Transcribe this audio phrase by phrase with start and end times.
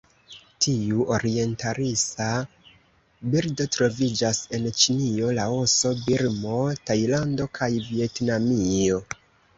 [0.65, 2.29] Tiu orientalisa
[3.35, 6.57] birdo troviĝas en Ĉinio, Laoso, Birmo,
[6.91, 8.99] Tajlando kaj Vjetnamio.